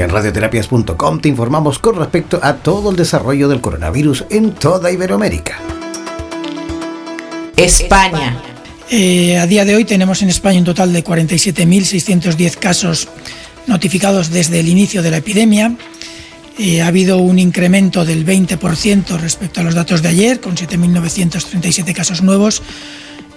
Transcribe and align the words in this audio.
En 0.00 0.08
radioterapias.com 0.08 1.20
te 1.20 1.28
informamos 1.28 1.78
con 1.78 1.94
respecto 1.96 2.40
a 2.42 2.54
todo 2.54 2.90
el 2.90 2.96
desarrollo 2.96 3.48
del 3.48 3.60
coronavirus 3.60 4.24
en 4.30 4.52
toda 4.54 4.90
Iberoamérica. 4.90 5.58
España. 7.54 8.40
Eh, 8.88 9.36
a 9.36 9.46
día 9.46 9.66
de 9.66 9.76
hoy 9.76 9.84
tenemos 9.84 10.22
en 10.22 10.30
España 10.30 10.58
un 10.58 10.64
total 10.64 10.94
de 10.94 11.04
47.610 11.04 12.56
casos 12.56 13.08
notificados 13.66 14.30
desde 14.30 14.60
el 14.60 14.68
inicio 14.68 15.02
de 15.02 15.10
la 15.10 15.18
epidemia. 15.18 15.76
Eh, 16.58 16.80
ha 16.80 16.86
habido 16.86 17.18
un 17.18 17.38
incremento 17.38 18.06
del 18.06 18.24
20% 18.24 19.18
respecto 19.18 19.60
a 19.60 19.64
los 19.64 19.74
datos 19.74 20.00
de 20.00 20.08
ayer, 20.08 20.40
con 20.40 20.56
7.937 20.56 21.94
casos 21.94 22.22
nuevos. 22.22 22.62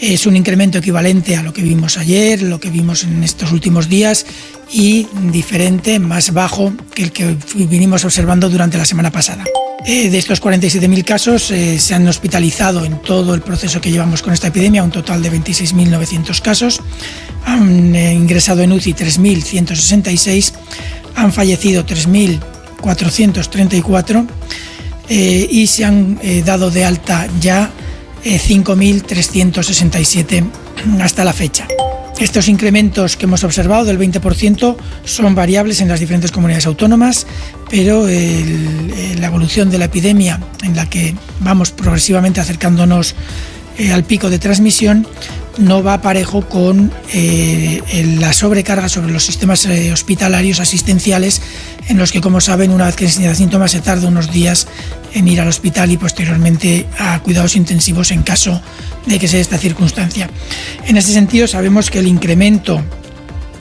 Es 0.00 0.26
un 0.26 0.36
incremento 0.36 0.78
equivalente 0.78 1.36
a 1.36 1.42
lo 1.42 1.52
que 1.52 1.62
vimos 1.62 1.98
ayer, 1.98 2.42
lo 2.42 2.58
que 2.58 2.70
vimos 2.70 3.04
en 3.04 3.22
estos 3.22 3.52
últimos 3.52 3.88
días 3.88 4.26
y 4.72 5.06
diferente, 5.30 5.98
más 5.98 6.32
bajo 6.32 6.72
que 6.94 7.02
el 7.04 7.12
que 7.12 7.36
vinimos 7.54 8.04
observando 8.04 8.48
durante 8.48 8.78
la 8.78 8.84
semana 8.84 9.10
pasada. 9.10 9.44
Eh, 9.86 10.10
de 10.10 10.18
estos 10.18 10.42
47.000 10.42 11.04
casos 11.04 11.50
eh, 11.50 11.78
se 11.78 11.94
han 11.94 12.06
hospitalizado 12.06 12.84
en 12.84 13.00
todo 13.02 13.34
el 13.34 13.40
proceso 13.40 13.80
que 13.80 13.90
llevamos 13.90 14.22
con 14.22 14.32
esta 14.32 14.48
epidemia 14.48 14.82
un 14.82 14.90
total 14.90 15.22
de 15.22 15.32
26.900 15.32 16.40
casos. 16.40 16.80
Han 17.46 17.94
ingresado 17.94 18.62
en 18.62 18.72
UCI 18.72 18.94
3.166, 18.94 20.52
han 21.14 21.32
fallecido 21.32 21.84
3.000 21.84 22.40
434 22.80 24.26
eh, 25.08 25.48
y 25.50 25.66
se 25.66 25.84
han 25.84 26.18
eh, 26.22 26.42
dado 26.44 26.70
de 26.70 26.84
alta 26.84 27.28
ya 27.40 27.70
5.367 28.24 30.32
eh, 30.32 30.44
hasta 31.02 31.24
la 31.24 31.32
fecha. 31.32 31.66
Estos 32.18 32.48
incrementos 32.48 33.16
que 33.16 33.24
hemos 33.24 33.44
observado 33.44 33.86
del 33.86 33.98
20% 33.98 34.76
son 35.04 35.34
variables 35.34 35.80
en 35.80 35.88
las 35.88 36.00
diferentes 36.00 36.30
comunidades 36.30 36.66
autónomas, 36.66 37.26
pero 37.70 38.06
la 38.06 39.26
evolución 39.26 39.70
de 39.70 39.78
la 39.78 39.86
epidemia 39.86 40.38
en 40.62 40.76
la 40.76 40.84
que 40.84 41.14
vamos 41.38 41.70
progresivamente 41.70 42.38
acercándonos 42.38 43.14
al 43.90 44.04
pico 44.04 44.28
de 44.28 44.38
transmisión 44.38 45.06
no 45.58 45.82
va 45.82 46.00
parejo 46.00 46.42
con 46.42 46.92
eh, 47.12 47.82
la 48.18 48.32
sobrecarga 48.32 48.88
sobre 48.88 49.12
los 49.12 49.24
sistemas 49.24 49.64
eh, 49.66 49.92
hospitalarios 49.92 50.60
asistenciales, 50.60 51.42
en 51.88 51.98
los 51.98 52.12
que, 52.12 52.20
como 52.20 52.40
saben, 52.40 52.70
una 52.70 52.86
vez 52.86 52.96
que 52.96 53.08
se 53.08 53.34
síntomas 53.34 53.72
se 53.72 53.80
tarda 53.80 54.08
unos 54.08 54.30
días 54.30 54.66
en 55.12 55.26
ir 55.28 55.40
al 55.40 55.48
hospital 55.48 55.90
y 55.90 55.96
posteriormente 55.96 56.86
a 56.98 57.20
cuidados 57.20 57.56
intensivos 57.56 58.10
en 58.10 58.22
caso 58.22 58.60
de 59.06 59.18
que 59.18 59.28
sea 59.28 59.40
esta 59.40 59.58
circunstancia. 59.58 60.30
En 60.86 60.96
este 60.96 61.12
sentido, 61.12 61.46
sabemos 61.46 61.90
que 61.90 61.98
el 61.98 62.06
incremento 62.06 62.82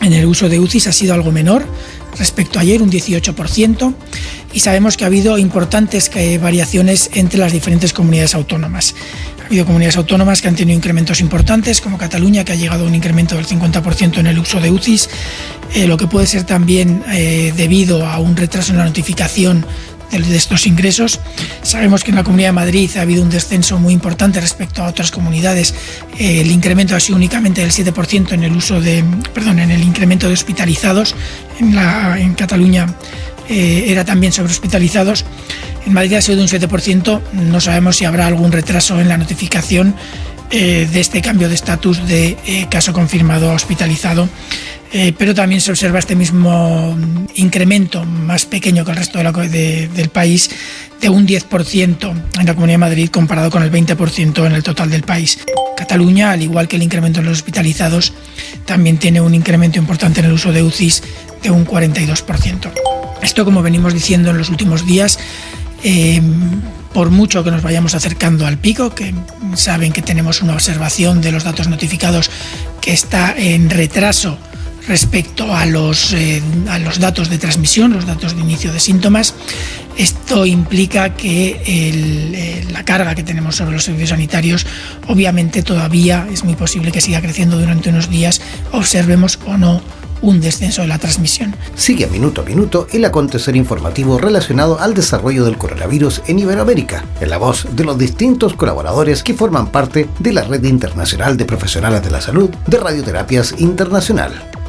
en 0.00 0.12
el 0.12 0.26
uso 0.26 0.48
de 0.48 0.58
UCIs 0.60 0.86
ha 0.86 0.92
sido 0.92 1.14
algo 1.14 1.32
menor 1.32 1.66
respecto 2.18 2.58
a 2.58 2.62
ayer, 2.62 2.82
un 2.82 2.90
18%, 2.90 3.94
y 4.52 4.60
sabemos 4.60 4.96
que 4.96 5.04
ha 5.04 5.08
habido 5.08 5.38
importantes 5.38 6.10
eh, 6.14 6.38
variaciones 6.38 7.10
entre 7.14 7.38
las 7.38 7.52
diferentes 7.52 7.92
comunidades 7.92 8.34
autónomas. 8.34 8.94
Ha 9.42 9.46
habido 9.46 9.66
comunidades 9.66 9.96
autónomas 9.96 10.40
que 10.40 10.48
han 10.48 10.56
tenido 10.56 10.76
incrementos 10.76 11.20
importantes, 11.20 11.80
como 11.80 11.98
Cataluña, 11.98 12.44
que 12.44 12.52
ha 12.52 12.56
llegado 12.56 12.84
a 12.84 12.86
un 12.86 12.94
incremento 12.94 13.36
del 13.36 13.46
50% 13.46 14.18
en 14.18 14.26
el 14.26 14.38
uso 14.38 14.60
de 14.60 14.70
UCIs, 14.70 15.10
eh, 15.74 15.86
lo 15.86 15.96
que 15.96 16.06
puede 16.06 16.26
ser 16.26 16.44
también 16.44 17.02
eh, 17.12 17.52
debido 17.56 18.06
a 18.06 18.18
un 18.18 18.36
retraso 18.36 18.72
en 18.72 18.78
la 18.78 18.84
notificación 18.84 19.66
de 20.10 20.36
estos 20.36 20.66
ingresos. 20.66 21.20
Sabemos 21.62 22.04
que 22.04 22.10
en 22.10 22.16
la 22.16 22.24
Comunidad 22.24 22.48
de 22.48 22.52
Madrid 22.52 22.90
ha 22.96 23.02
habido 23.02 23.22
un 23.22 23.30
descenso 23.30 23.78
muy 23.78 23.92
importante 23.92 24.40
respecto 24.40 24.82
a 24.82 24.88
otras 24.88 25.10
comunidades. 25.10 25.74
Eh, 26.18 26.40
el 26.40 26.50
incremento 26.50 26.94
ha 26.94 27.00
sido 27.00 27.16
únicamente 27.16 27.60
del 27.60 27.70
7% 27.70 28.32
en 28.32 28.44
el 28.44 28.56
uso 28.56 28.80
de, 28.80 29.04
perdón, 29.32 29.58
en 29.58 29.70
el 29.70 29.82
incremento 29.82 30.28
de 30.28 30.34
hospitalizados. 30.34 31.14
En, 31.58 32.34
Cataluña 32.34 32.94
era 33.48 34.04
también 34.04 34.32
sobre 34.32 34.52
hospitalizados. 34.52 35.24
En 35.86 35.92
Madrid 35.92 36.14
ha 36.14 36.22
sido 36.22 36.38
de 36.38 36.42
un 36.42 36.48
7%, 36.48 37.20
no 37.32 37.60
sabemos 37.60 37.96
si 37.96 38.04
habrá 38.04 38.26
algún 38.26 38.52
retraso 38.52 39.00
en 39.00 39.08
la 39.08 39.18
notificación 39.18 39.94
eh, 40.50 40.88
de 40.90 41.00
este 41.00 41.20
cambio 41.20 41.48
de 41.48 41.54
estatus 41.54 42.06
de 42.06 42.36
eh, 42.46 42.66
caso 42.70 42.92
confirmado 42.92 43.52
hospitalizado, 43.52 44.28
eh, 44.96 45.12
pero 45.18 45.34
también 45.34 45.60
se 45.60 45.72
observa 45.72 45.98
este 45.98 46.14
mismo 46.16 46.96
incremento 47.34 48.04
más 48.04 48.46
pequeño 48.46 48.84
que 48.84 48.92
el 48.92 48.96
resto 48.96 49.18
del 49.18 50.08
país 50.08 50.48
de 51.00 51.08
un 51.08 51.26
10% 51.26 52.22
en 52.38 52.46
la 52.46 52.54
Comunidad 52.54 52.74
de 52.74 52.78
Madrid 52.78 53.10
comparado 53.10 53.50
con 53.50 53.62
el 53.62 53.70
20% 53.70 54.46
en 54.46 54.52
el 54.52 54.62
total 54.62 54.88
del 54.90 55.02
país. 55.02 55.40
Cataluña, 55.76 56.30
al 56.30 56.42
igual 56.42 56.68
que 56.68 56.76
el 56.76 56.82
incremento 56.82 57.20
en 57.20 57.26
los 57.26 57.38
hospitalizados, 57.38 58.14
también 58.64 58.98
tiene 58.98 59.20
un 59.20 59.34
incremento 59.34 59.78
importante 59.78 60.20
en 60.20 60.26
el 60.26 60.32
uso 60.32 60.52
de 60.52 60.62
UCIs 60.62 61.02
de 61.42 61.50
un 61.50 61.66
42%. 61.66 62.70
Esto, 63.20 63.44
como 63.44 63.62
venimos 63.62 63.92
diciendo 63.92 64.30
en 64.30 64.38
los 64.38 64.48
últimos 64.48 64.86
días, 64.86 65.18
Em, 65.86 66.62
por 66.94 67.10
mucho 67.10 67.44
que 67.44 67.50
nos 67.50 67.62
vayamos 67.62 67.94
acercando 67.94 68.46
al 68.46 68.56
pico, 68.56 68.94
que 68.94 69.14
saben 69.54 69.92
que 69.92 70.00
tenemos 70.00 70.40
una 70.40 70.54
observación 70.54 71.20
de 71.20 71.30
los 71.30 71.44
datos 71.44 71.68
notificados 71.68 72.30
que 72.80 72.94
está 72.94 73.34
en 73.36 73.68
retraso 73.68 74.38
respecto 74.86 75.54
a 75.54 75.66
los, 75.66 76.12
eh, 76.12 76.42
a 76.68 76.78
los 76.78 76.98
datos 76.98 77.30
de 77.30 77.38
transmisión, 77.38 77.92
los 77.92 78.06
datos 78.06 78.34
de 78.34 78.42
inicio 78.42 78.72
de 78.72 78.80
síntomas. 78.80 79.34
Esto 79.96 80.44
implica 80.44 81.14
que 81.14 81.60
eh, 81.64 82.64
la 82.72 82.84
carga 82.84 83.14
que 83.14 83.22
tenemos 83.22 83.56
sobre 83.56 83.72
los 83.72 83.84
servicios 83.84 84.10
sanitarios, 84.10 84.66
obviamente 85.06 85.62
todavía 85.62 86.26
es 86.32 86.44
muy 86.44 86.54
posible 86.54 86.90
que 86.90 87.00
siga 87.00 87.20
creciendo 87.20 87.58
durante 87.58 87.90
unos 87.90 88.10
días, 88.10 88.40
observemos 88.72 89.38
o 89.46 89.56
no 89.56 89.82
un 90.20 90.40
descenso 90.40 90.82
de 90.82 90.88
la 90.88 90.98
transmisión. 90.98 91.54
Sigue 91.74 92.06
minuto 92.06 92.40
a 92.40 92.44
minuto 92.44 92.86
el 92.92 93.04
acontecer 93.04 93.56
informativo 93.56 94.18
relacionado 94.18 94.80
al 94.80 94.94
desarrollo 94.94 95.44
del 95.44 95.58
coronavirus 95.58 96.22
en 96.26 96.38
Iberoamérica, 96.38 97.04
en 97.20 97.30
la 97.30 97.36
voz 97.36 97.66
de 97.72 97.84
los 97.84 97.98
distintos 97.98 98.54
colaboradores 98.54 99.22
que 99.22 99.34
forman 99.34 99.70
parte 99.70 100.08
de 100.18 100.32
la 100.32 100.42
Red 100.44 100.64
Internacional 100.64 101.36
de 101.36 101.44
Profesionales 101.44 102.02
de 102.02 102.10
la 102.10 102.22
Salud 102.22 102.50
de 102.66 102.78
Radioterapias 102.78 103.54
Internacional. 103.58 104.53